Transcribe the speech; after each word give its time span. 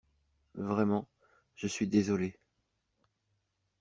Vraiment, 0.55 1.07
je 1.53 1.67
suis 1.67 1.85
désolé. 1.85 2.35